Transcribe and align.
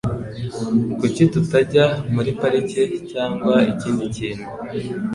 Kuki 0.99 1.23
tutajya 1.33 1.85
muri 2.13 2.31
parike 2.39 2.83
cyangwa 3.11 3.53
ikindi 3.71 4.03
kintu? 4.15 4.45